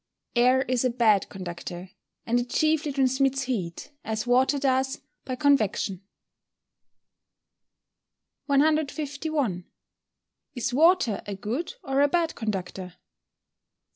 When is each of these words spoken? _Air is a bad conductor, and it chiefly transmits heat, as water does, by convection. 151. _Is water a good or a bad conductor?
_Air 0.41 0.63
is 0.63 0.83
a 0.83 0.89
bad 0.89 1.29
conductor, 1.29 1.91
and 2.25 2.39
it 2.39 2.49
chiefly 2.49 2.91
transmits 2.91 3.43
heat, 3.43 3.91
as 4.03 4.25
water 4.25 4.57
does, 4.57 4.99
by 5.25 5.35
convection. 5.35 6.01
151. 8.47 9.65
_Is 10.57 10.73
water 10.73 11.21
a 11.27 11.35
good 11.35 11.75
or 11.83 12.01
a 12.01 12.07
bad 12.07 12.33
conductor? 12.33 12.93